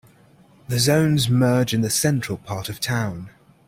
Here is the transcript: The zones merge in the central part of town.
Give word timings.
The 0.67 0.79
zones 0.79 1.29
merge 1.29 1.75
in 1.75 1.81
the 1.81 1.89
central 1.91 2.39
part 2.39 2.69
of 2.69 2.79
town. 2.79 3.29